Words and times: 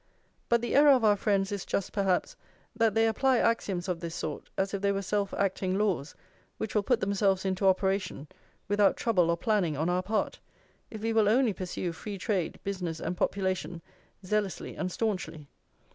But 0.49 0.61
the 0.61 0.73
error 0.75 0.89
of 0.93 1.03
our 1.03 1.15
friends 1.15 1.51
is 1.51 1.63
just, 1.63 1.93
perhaps, 1.93 2.35
that 2.75 2.95
they 2.95 3.07
apply 3.07 3.37
axioms 3.37 3.87
of 3.87 3.99
this 3.99 4.15
sort 4.15 4.49
as 4.57 4.73
if 4.73 4.81
they 4.81 4.91
were 4.91 5.03
self 5.03 5.31
acting 5.35 5.77
laws 5.77 6.15
which 6.57 6.73
will 6.73 6.81
put 6.81 7.01
themselves 7.01 7.45
into 7.45 7.67
operation 7.67 8.27
without 8.67 8.97
trouble 8.97 9.29
or 9.29 9.37
planning 9.37 9.77
on 9.77 9.89
our 9.91 10.01
part, 10.01 10.39
if 10.89 11.03
we 11.03 11.13
will 11.13 11.29
only 11.29 11.53
pursue 11.53 11.91
free 11.91 12.17
trade, 12.17 12.59
business, 12.63 12.99
and 12.99 13.15
population 13.15 13.79
zealously 14.25 14.75
and 14.75 14.91
staunchly. 14.91 15.45